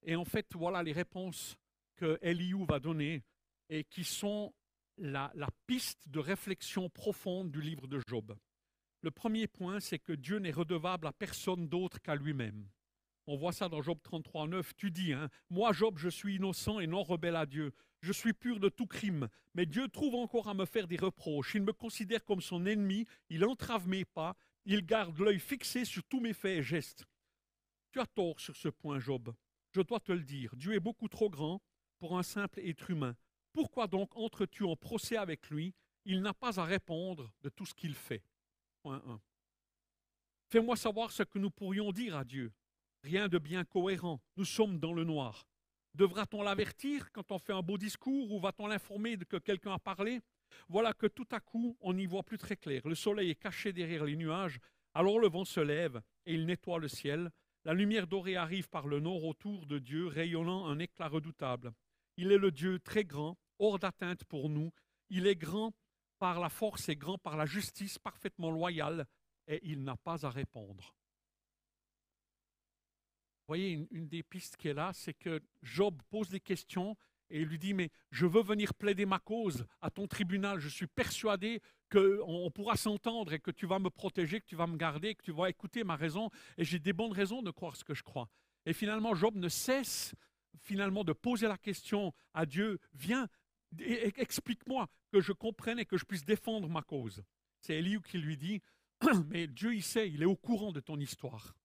[0.04, 1.58] Et en fait, voilà les réponses
[1.96, 3.24] que Eliou va donner
[3.70, 4.54] et qui sont
[4.98, 5.32] la,
[5.68, 8.36] piste de réflexion profonde du livre de Job.
[9.02, 12.68] Le premier point, c'est que Dieu n'est redevable à personne d'autre qu'à lui-même.
[13.28, 14.76] On voit ça dans Job 33, 9.
[14.76, 17.74] Tu dis, hein, moi Job, je suis innocent et non rebelle à Dieu.
[18.02, 19.28] Je suis pur de tout crime.
[19.56, 21.56] Mais Dieu trouve encore à me faire des reproches.
[21.56, 23.06] Il me considère comme son ennemi.
[23.30, 24.36] Il entrave mes pas.
[24.66, 27.06] Il garde l'œil fixé sur tous mes faits et gestes.
[27.96, 29.34] Tu as tort sur ce point, Job.
[29.72, 30.54] Je dois te le dire.
[30.58, 31.62] Dieu est beaucoup trop grand
[31.98, 33.16] pour un simple être humain.
[33.54, 35.74] Pourquoi donc entres-tu en procès avec lui?
[36.04, 38.22] Il n'a pas à répondre de tout ce qu'il fait.
[38.82, 39.22] Point 1.
[40.50, 42.52] Fais-moi savoir ce que nous pourrions dire à Dieu.
[43.02, 44.22] Rien de bien cohérent.
[44.36, 45.48] Nous sommes dans le noir.
[45.94, 50.20] Devra-t-on l'avertir quand on fait un beau discours ou va-t-on l'informer que quelqu'un a parlé?
[50.68, 52.86] Voilà que tout à coup, on n'y voit plus très clair.
[52.86, 54.60] Le soleil est caché derrière les nuages,
[54.94, 57.32] alors le vent se lève et il nettoie le ciel.
[57.65, 61.73] La lumière dorée arrive par le nord autour de Dieu, rayonnant un éclat redoutable.
[62.15, 64.71] Il est le Dieu très grand, hors d'atteinte pour nous.
[65.10, 65.73] Il est grand
[66.19, 69.08] par la force et grand par la justice, parfaitement loyal,
[69.47, 70.95] et il n'a pas à répondre.
[73.41, 76.95] Vous voyez, une, une des pistes qui est là, c'est que Job pose des questions
[77.30, 80.60] et il lui dit, mais je veux venir plaider ma cause à ton tribunal.
[80.60, 84.67] Je suis persuadé qu'on pourra s'entendre et que tu vas me protéger, que tu vas
[84.67, 86.30] me garder, que tu vas écouter ma raison.
[86.58, 88.30] Et j'ai des bonnes raisons de croire ce que je crois.
[88.65, 90.15] Et finalement, Job ne cesse
[90.58, 93.28] finalement de poser la question à Dieu, viens,
[93.80, 97.24] explique-moi que je comprenne et que je puisse défendre ma cause.
[97.60, 98.62] C'est Eliou qui lui dit,
[99.28, 101.56] mais Dieu il sait, il est au courant de ton histoire.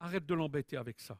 [0.00, 1.18] Arrête de l'embêter avec ça.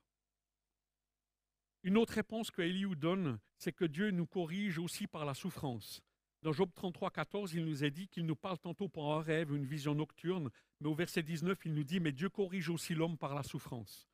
[1.85, 6.01] Une autre réponse que Eliou donne, c'est que Dieu nous corrige aussi par la souffrance.
[6.43, 9.55] Dans Job 33, 14, il nous est dit qu'il nous parle tantôt pour un rêve,
[9.55, 10.51] une vision nocturne,
[10.81, 14.09] mais au verset 19, il nous dit, mais Dieu corrige aussi l'homme par la souffrance.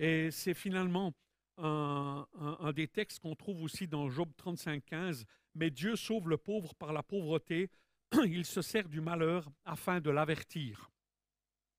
[0.00, 1.12] Et c'est finalement
[1.58, 2.26] un,
[2.74, 6.92] des textes qu'on trouve aussi dans Job 35, 15, mais Dieu sauve le pauvre par
[6.92, 7.70] la pauvreté,
[8.26, 10.90] il se sert du malheur afin de l'avertir.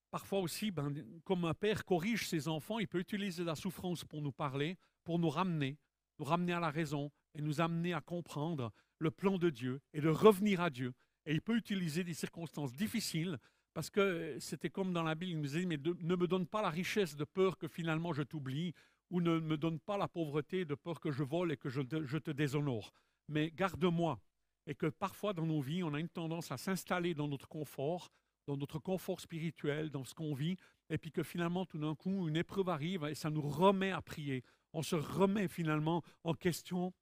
[0.09, 0.93] Parfois aussi, ben,
[1.25, 5.19] comme un père corrige ses enfants, il peut utiliser la souffrance pour nous parler, pour
[5.19, 5.77] nous ramener,
[6.17, 10.01] nous ramener à la raison et nous amener à comprendre le plan de Dieu et
[10.01, 10.93] de revenir à Dieu.
[11.25, 13.37] Et il peut utiliser des circonstances difficiles
[13.73, 16.61] parce que c'était comme dans la Bible, il nous dit, mais ne me donne pas
[16.61, 18.73] la richesse de peur que finalement je t'oublie,
[19.09, 21.81] ou ne me donne pas la pauvreté de peur que je vole et que je
[22.17, 22.93] te déshonore.
[23.27, 24.19] Mais garde-moi.
[24.67, 28.11] Et que parfois dans nos vies, on a une tendance à s'installer dans notre confort,
[28.45, 30.57] dans notre confort spirituel, dans ce qu'on vit,
[30.89, 34.01] et puis que finalement, tout d'un coup, une épreuve arrive et ça nous remet à
[34.01, 34.43] prier.
[34.73, 36.93] On se remet finalement en question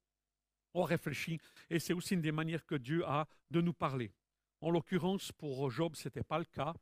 [0.74, 4.12] on réfléchit, et c'est aussi une des manières que Dieu a de nous parler.
[4.60, 6.74] En l'occurrence, pour Job, ce n'était pas le cas,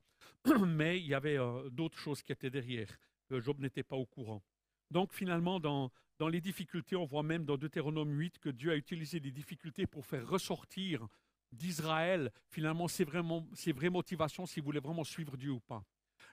[0.66, 2.88] mais il y avait euh, d'autres choses qui étaient derrière,
[3.31, 4.42] Job n'était pas au courant.
[4.90, 8.77] Donc finalement, dans, dans les difficultés, on voit même dans Deutéronome 8 que Dieu a
[8.77, 11.07] utilisé les difficultés pour faire ressortir
[11.53, 15.85] d'Israël, finalement, vraiment ses vraies motivations, s'il voulait vraiment suivre Dieu ou pas.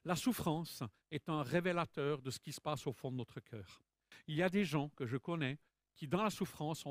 [0.03, 3.81] La souffrance est un révélateur de ce qui se passe au fond de notre cœur.
[4.27, 5.57] Il y a des gens que je connais
[5.95, 6.83] qui, dans la souffrance,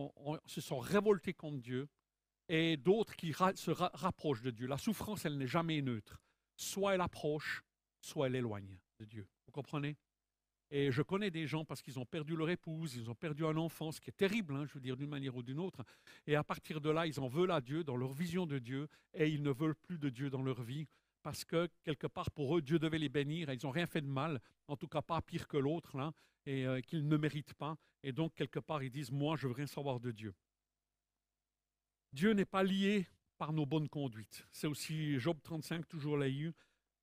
[0.47, 1.89] se sont révoltés contre Dieu
[2.49, 4.67] et d'autres qui se rapprochent de Dieu.
[4.67, 6.21] La souffrance, elle n'est jamais neutre.
[6.57, 7.63] Soit elle approche,
[8.01, 9.27] soit elle éloigne de Dieu.
[9.47, 9.97] Vous comprenez?
[10.71, 13.57] Et je connais des gens parce qu'ils ont perdu leur épouse, ils ont perdu un
[13.57, 15.85] enfant, ce qui est terrible, hein, je veux dire, d'une manière ou d'une autre.
[16.27, 18.89] Et à partir de là, ils en veulent à Dieu, dans leur vision de Dieu,
[19.13, 20.89] et ils ne veulent plus de Dieu dans leur vie
[21.25, 24.07] parce que quelque part pour eux, Dieu devait les bénir ils n'ont rien fait de
[24.07, 26.13] mal, en tout cas pas pire que l'autre, là,
[26.45, 27.77] et euh, qu'ils ne méritent pas.
[28.03, 30.35] Et donc, quelque part, ils disent, moi, je veux rien savoir de Dieu.
[32.13, 33.09] Dieu n'est pas lié
[33.39, 34.47] par nos bonnes conduites.
[34.53, 36.53] C'est aussi Job 35, toujours l'a eu.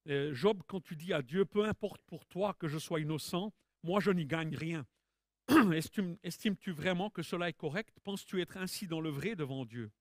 [0.05, 3.51] Job, quand tu dis à Dieu, peu importe pour toi que je sois innocent,
[3.83, 4.85] moi je n'y gagne rien.
[6.23, 7.99] Estimes-tu vraiment que cela est correct?
[8.03, 9.91] Penses-tu être ainsi dans le vrai devant Dieu?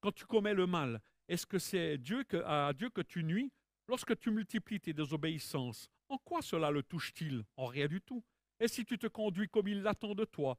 [0.00, 3.52] Quand tu commets le mal, est-ce que c'est Dieu à Dieu que tu nuis
[3.88, 8.22] Lorsque tu multiplies tes désobéissances, en quoi cela le touche-t-il En rien du tout?
[8.60, 10.58] Et si tu te conduis comme il l'attend de toi,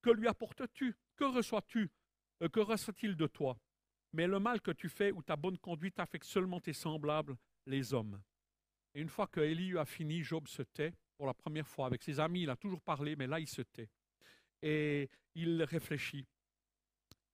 [0.00, 0.96] que lui apportes-tu?
[1.16, 1.90] Que reçois-tu?
[2.42, 3.58] Euh, Que reçoit-il de toi?
[4.14, 7.94] Mais le mal que tu fais ou ta bonne conduite affecte seulement tes semblables, les
[7.94, 8.20] hommes.
[8.94, 11.86] Et une fois que Élie a fini, Job se tait pour la première fois.
[11.86, 13.88] Avec ses amis, il a toujours parlé, mais là, il se tait.
[14.62, 16.26] Et il réfléchit.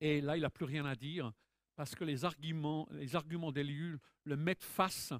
[0.00, 1.32] Et là, il n'a plus rien à dire
[1.78, 3.06] parce que les arguments, les
[4.24, 5.12] le mettent face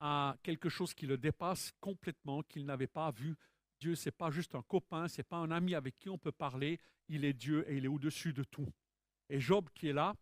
[0.00, 3.36] à quelque chose qui le dépasse complètement, qu'il n'avait pas vu
[3.78, 6.80] Dieu, c'est pas juste un copain, c'est pas un ami avec qui on peut parler,
[7.06, 8.66] il est Dieu et il est au-dessus de tout.
[9.28, 10.16] Et Job qui est là,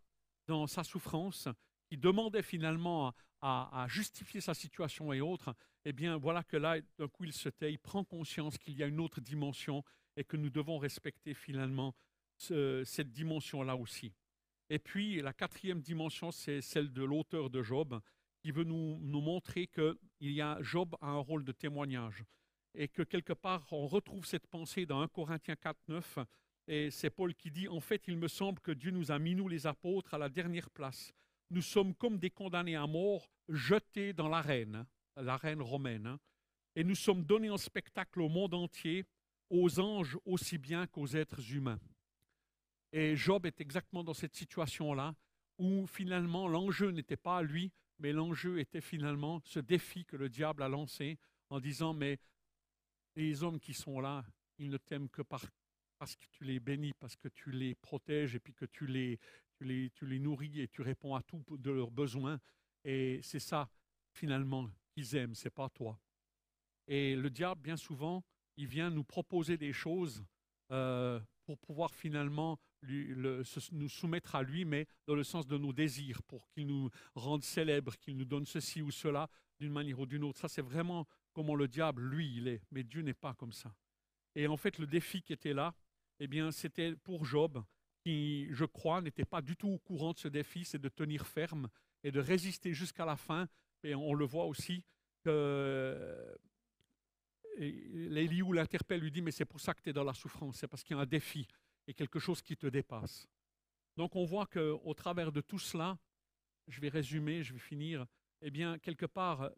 [0.45, 1.47] dans sa souffrance,
[1.87, 7.07] qui demandait finalement à, justifier sa situation et autres, eh bien voilà que là, d'un
[7.07, 9.83] coup, il se tait, il prend conscience qu'il y a une autre dimension
[10.15, 11.95] et que nous devons respecter finalement
[12.37, 14.13] cette dimension-là aussi.
[14.69, 17.99] Et puis la quatrième dimension, c'est celle de l'auteur de Job,
[18.39, 22.23] qui veut nous, montrer que il y a, Job a un rôle de témoignage
[22.75, 26.19] et que quelque part on retrouve cette pensée dans 1 Corinthiens 4, 9.
[26.67, 29.33] Et c'est Paul qui dit, en fait, il me semble que Dieu nous a mis,
[29.33, 31.11] nous les apôtres, à la dernière place.
[31.49, 36.05] Nous sommes comme des condamnés à mort, jetés dans l'arène, l'arène romaine.
[36.05, 36.19] Hein.
[36.75, 39.03] et nous sommes donnés en spectacle au monde entier,
[39.49, 41.79] aux anges aussi bien qu'aux êtres humains.
[42.91, 45.15] Et Job est exactement dans cette situation-là,
[45.57, 50.63] où finalement l'enjeu n'était pas lui, mais l'enjeu était finalement ce défi que le diable
[50.63, 51.17] a lancé
[51.49, 52.19] en disant, mais
[53.15, 54.25] les hommes qui sont là,
[54.57, 55.45] ils ne t'aiment que parce
[56.15, 59.19] que tu les bénis, parce que tu les protèges et puis que tu les,
[59.59, 62.39] les, tu les nourris et tu réponds à tout de leurs besoins.
[62.85, 63.69] Et c'est ça,
[64.13, 65.99] finalement, qu'ils aiment, c'est pas toi.
[66.87, 68.23] Et le diable, bien souvent,
[68.55, 70.23] il vient nous proposer des choses
[70.71, 76.23] euh, pour pouvoir finalement nous soumettre à lui, mais dans le sens de nos désirs,
[76.23, 80.23] pour qu'il nous rende célèbres, qu'il nous donne ceci ou cela d'une manière ou d'une
[80.23, 80.39] autre.
[80.39, 82.61] Ça, c'est vraiment comment le diable, lui, il est.
[82.71, 83.73] Mais Dieu n'est pas comme ça.
[84.35, 85.73] Et en fait, le défi qui était là,
[86.19, 87.63] eh bien, c'était pour Job,
[88.01, 91.27] qui, je crois, n'était pas du tout au courant de ce défi, c'est de tenir
[91.27, 91.67] ferme
[92.03, 93.47] et de résister jusqu'à la fin.
[93.83, 94.83] Et on le voit aussi
[95.23, 96.37] que
[97.59, 100.67] L'éliou l'interpelle, lui dit, mais c'est pour ça que tu es dans la souffrance, c'est
[100.67, 101.45] parce qu'il y a un défi
[101.87, 103.27] et quelque chose qui te dépasse.
[103.97, 105.97] Donc on voit qu'au travers de tout cela,
[106.67, 108.05] je vais résumer, je vais finir,
[108.41, 109.49] eh bien, quelque part,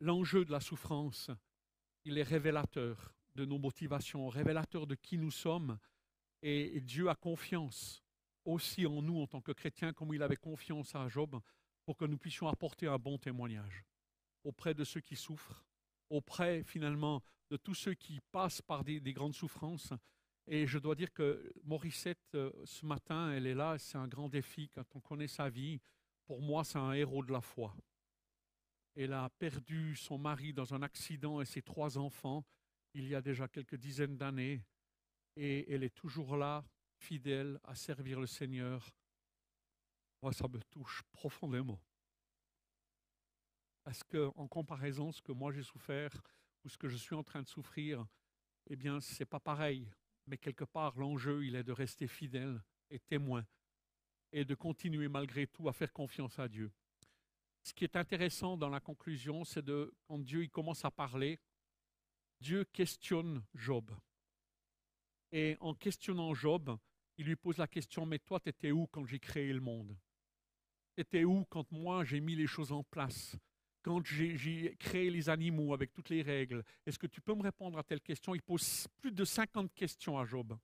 [0.00, 1.30] l'enjeu de la souffrance,
[2.04, 5.78] il est révélateur de nos motivations, révélateur de qui nous sommes.
[6.42, 8.02] Et, Dieu a confiance
[8.44, 11.40] aussi en nous en tant que chrétiens, comme il avait confiance à Job,
[11.84, 13.84] pour que nous puissions apporter un bon témoignage
[14.44, 15.64] auprès de ceux qui souffrent,
[16.08, 19.92] auprès finalement de tous ceux qui passent par des, grandes souffrances.
[20.52, 24.28] Et je dois dire que Morissette, euh, ce matin, elle est là, c'est un grand
[24.28, 25.80] défi quand on connaît sa vie.
[26.26, 27.72] Pour moi, c'est un héros de la foi.
[28.96, 32.44] Elle a perdu son mari dans un accident et ses trois enfants
[32.94, 34.64] il y a déjà quelques dizaines d'années.
[35.36, 36.64] Et elle est toujours là,
[36.98, 38.84] fidèle à servir le Seigneur.
[40.20, 41.80] Moi, ça me touche profondément.
[43.84, 46.10] Parce que, en comparaison, ce que moi j'ai souffert
[46.64, 48.04] ou ce que je suis en train de souffrir,
[48.68, 49.88] eh bien, c'est pas pareil.
[50.26, 53.44] Mais quelque part, l'enjeu, il est de rester fidèle et témoin
[54.32, 56.70] et de continuer malgré tout à faire confiance à Dieu.
[57.62, 61.38] Ce qui est intéressant dans la conclusion, c'est de quand Dieu il commence à parler,
[62.40, 63.90] Dieu questionne Job.
[65.32, 66.76] Et en questionnant Job,
[67.18, 69.96] il lui pose la question, mais toi, tu étais où quand j'ai créé le monde?
[70.96, 73.36] Tu étais où quand moi, j'ai mis les choses en place?
[73.82, 77.78] Quand j'ai créé les animaux avec toutes les règles Est-ce que tu peux me répondre
[77.78, 78.34] à telle question?
[78.34, 80.56] Il pose plus de 50 questions à Job.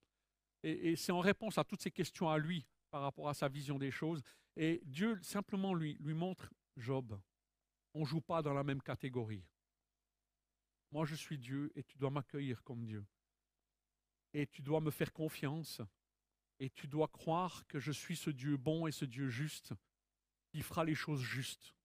[0.63, 3.79] Et, c'est en réponse à toutes ces questions à lui, par rapport à sa vision
[3.79, 4.23] des choses,
[4.57, 7.19] Et Dieu simplement lui, lui montre, Job,
[7.95, 9.45] on ne joue pas dans la même catégorie.
[10.91, 13.05] Moi, je suis Dieu et tu dois m'accueillir comme Dieu.
[14.33, 15.81] Et tu dois me faire confiance.
[16.59, 19.73] Et tu dois croire que je suis ce Dieu bon et ce Dieu juste
[20.49, 21.76] qui fera les choses justes.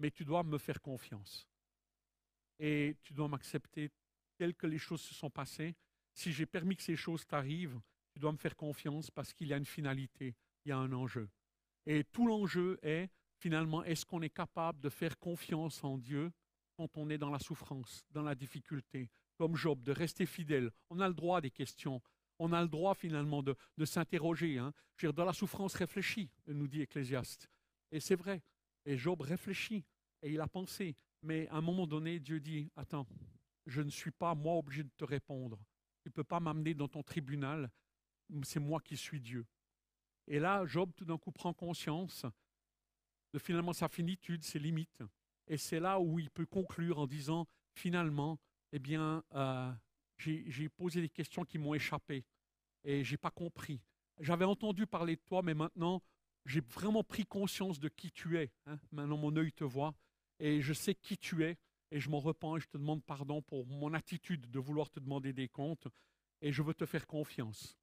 [0.00, 1.46] Mais tu dois me faire confiance.
[2.58, 3.90] Et tu dois m'accepter
[4.36, 5.76] tel que les choses se sont passées.
[6.14, 7.78] Si j'ai permis que ces choses t'arrivent,
[8.12, 10.34] tu dois me faire confiance parce qu'il y a une finalité,
[10.64, 11.28] il y a un enjeu.
[11.86, 16.32] Et tout l'enjeu est, finalement, est-ce qu'on est capable de faire confiance en Dieu
[16.76, 20.70] quand on est dans la souffrance, dans la difficulté, comme Job, de rester fidèle?
[20.88, 22.00] On a le droit à des questions.
[22.38, 24.58] On a le droit finalement de, s'interroger.
[24.58, 24.72] Hein.
[25.14, 27.50] dans la souffrance, réfléchit, nous dit Ecclésiaste.
[27.92, 28.42] Et c'est vrai.
[28.90, 29.84] Et Job réfléchit
[30.20, 30.96] et il a pensé.
[31.22, 33.06] Mais à un moment donné, Dieu dit, attends,
[33.64, 35.60] je ne suis pas moi obligé de te répondre.
[36.02, 37.70] Tu ne peux pas m'amener dans ton tribunal.
[38.42, 39.46] C'est moi qui suis Dieu.
[40.26, 42.26] Et là, Job tout d'un coup prend conscience
[43.32, 45.04] de finalement sa finitude, ses limites.
[45.46, 48.40] Et c'est là où il peut conclure en disant, finalement,
[48.72, 49.72] eh bien, euh,
[50.16, 52.24] j'ai posé des questions qui m'ont échappé
[52.82, 53.80] et j'ai pas compris.
[54.18, 56.02] J'avais entendu parler de toi, mais maintenant,
[56.46, 58.50] j'ai vraiment pris conscience de qui tu es.
[58.66, 58.78] Hein.
[58.92, 59.94] Maintenant, mon œil te voit
[60.38, 61.58] et je sais qui tu es
[61.90, 65.00] et je m'en repens et je te demande pardon pour mon attitude de vouloir te
[65.00, 65.88] demander des comptes
[66.40, 67.76] et je veux te faire confiance.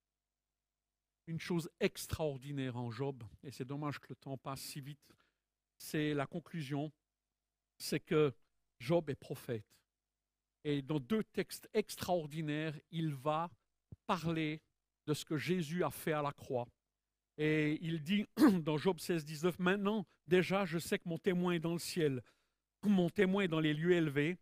[1.27, 5.13] Une chose extraordinaire en Job, et c'est dommage que le temps passe si vite,
[5.77, 6.91] c'est la conclusion
[7.77, 8.33] c'est que
[8.79, 9.65] Job est prophète.
[10.63, 13.49] Et dans deux textes extraordinaires, il va
[14.05, 14.61] parler
[15.05, 16.67] de ce que Jésus a fait à la croix.
[17.37, 18.25] Et il dit
[18.63, 22.21] dans Job 16, 19, Maintenant, déjà, je sais que mon témoin est dans le ciel,
[22.83, 24.37] mon témoin est dans les lieux élevés,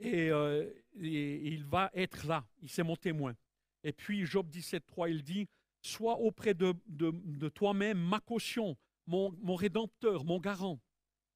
[0.00, 3.34] et, euh, il va être là, il c'est mon témoin.
[3.82, 5.48] Et puis Job 17, 3, il dit,
[5.80, 10.80] Sois auprès de, de, toi-même ma caution, mon, mon rédempteur, mon garant.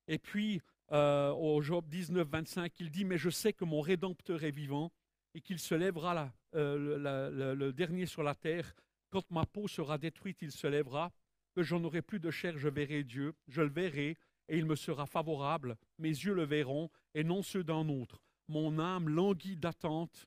[0.08, 0.60] Et puis
[0.92, 4.92] euh, au Job 19, 25, il dit, mais je sais que mon Rédempteur est vivant
[5.34, 8.74] et qu'il se lèvera là, euh, le, dernier sur la terre.
[9.12, 11.12] Quand ma peau sera détruite, il se lèvera,
[11.54, 14.16] que j'en aurai plus de chair, je verrai Dieu, je le verrai,
[14.48, 15.76] et il me sera favorable.
[15.98, 18.22] Mes yeux le verront, et non ceux d'un autre.
[18.48, 20.26] Mon âme languit d'attente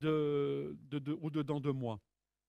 [0.00, 0.76] de,
[1.22, 2.00] au-dedans de moi.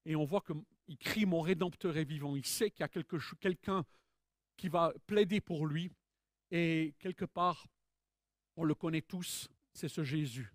[0.05, 2.35] Et on voit qu'il crie, mon Rédempteur est vivant.
[2.35, 3.03] Il sait qu'il y a
[3.39, 3.85] quelqu'un
[4.57, 5.91] qui va plaider pour lui,
[6.49, 7.67] et quelque part,
[8.55, 10.51] on le connaît tous, c'est ce Jésus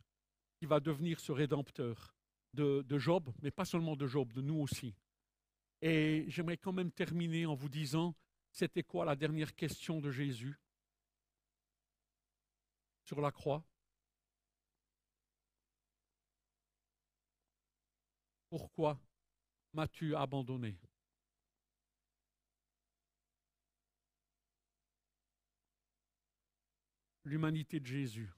[0.58, 2.14] qui va devenir ce rédempteur
[2.54, 4.94] de, Job, mais pas seulement de Job, de nous aussi.
[5.82, 8.14] Et j'aimerais quand même terminer en vous disant,
[8.52, 10.58] c'était quoi la dernière question de Jésus?
[13.04, 13.64] Sur la croix
[18.50, 19.00] Pourquoi
[19.72, 20.76] m'as-tu abandonné?
[27.24, 28.28] L'humanité de Jésus,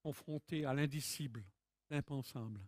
[0.00, 1.44] confrontée à l'indicible,
[1.90, 2.60] l'impensable.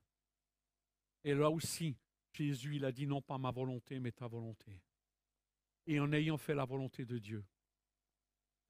[1.22, 1.96] Et là aussi,
[2.34, 4.82] Jésus, il a dit non pas ma volonté, mais ta volonté.
[5.86, 7.44] Et en ayant fait la volonté de Dieu,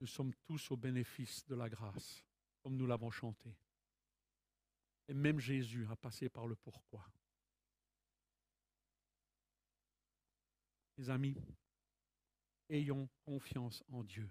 [0.00, 2.24] nous sommes tous au bénéfice de la grâce,
[2.62, 3.56] comme nous l'avons chanté.
[5.08, 7.06] Et même Jésus a passé par le pourquoi.
[10.96, 11.36] Mes amis,
[12.68, 14.30] ayons confiance en Dieu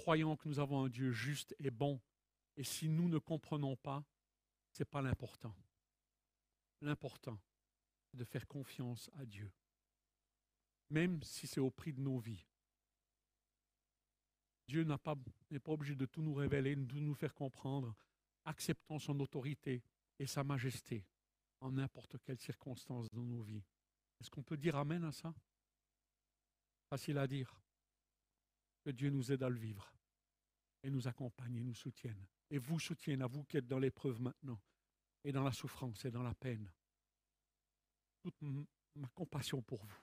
[0.00, 2.00] croyons que nous avons un Dieu juste et bon.
[2.56, 4.02] Et si nous ne comprenons pas,
[4.72, 5.54] ce n'est pas l'important.
[6.80, 7.38] L'important,
[8.14, 9.50] de faire confiance à Dieu,
[10.90, 12.44] même si c'est au prix de nos vies.
[14.66, 15.16] Dieu n'est pas,
[15.66, 17.94] obligé de tout nous révéler, de nous faire comprendre.
[18.44, 19.82] Acceptons son autorité
[20.18, 21.04] et sa majesté
[21.60, 23.64] en n'importe quelle circonstance dans nos vies.
[24.20, 25.34] Est-ce qu'on peut dire Amen à ça?
[26.88, 27.60] Facile à dire.
[28.84, 29.92] Que Dieu nous aide à le vivre
[30.82, 32.26] et nous accompagne et nous soutienne.
[32.50, 34.60] Et vous soutienne à vous qui êtes dans l'épreuve maintenant,
[35.24, 36.70] et dans la souffrance et dans la peine.
[38.22, 40.02] Toute ma compassion pour vous.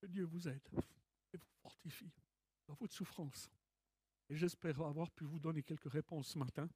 [0.00, 0.68] Que Dieu vous aide
[1.32, 2.12] et vous fortifie
[2.66, 3.50] dans votre souffrance.
[4.28, 6.68] Et j'espère avoir pu vous donner quelques réponses ce matin.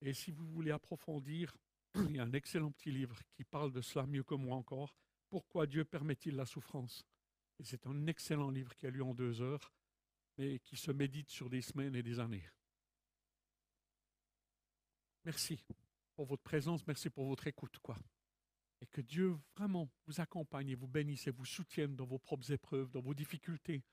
[0.00, 1.56] Et si vous voulez approfondir,
[1.94, 4.94] il y a un excellent petit livre qui parle de cela mieux que moi encore.
[5.28, 7.04] Pourquoi Dieu permet-il la souffrance?
[7.58, 9.72] Et c'est un excellent livre qui a lu en deux heures,
[10.38, 12.48] mais qui se médite sur des semaines et des années.
[15.24, 15.58] Merci
[16.16, 17.96] pour votre présence, merci pour votre écoute, quoi.
[18.80, 22.50] Et que Dieu vraiment vous accompagne et vous bénisse et vous soutienne dans vos propres
[22.50, 23.84] épreuves, dans vos difficultés,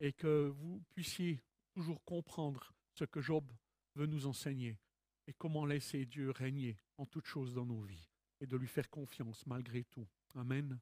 [0.00, 1.42] et que vous puissiez
[1.72, 3.50] toujours comprendre ce que Job
[3.94, 4.78] veut nous enseigner
[5.26, 8.08] et comment laisser Dieu régner en toutes choses dans nos vies
[8.40, 10.06] et de lui faire confiance malgré tout.
[10.34, 10.78] Amen.